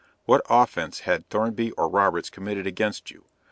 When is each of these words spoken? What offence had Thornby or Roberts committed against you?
What 0.25 0.41
offence 0.49 1.01
had 1.01 1.29
Thornby 1.29 1.73
or 1.73 1.87
Roberts 1.87 2.31
committed 2.31 2.65
against 2.65 3.11
you? 3.11 3.25